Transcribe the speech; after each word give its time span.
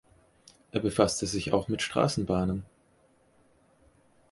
Er 0.71 0.79
befasste 0.79 1.27
sich 1.27 1.53
auch 1.53 1.67
mit 1.67 1.83
Straßenbahnen. 1.83 2.65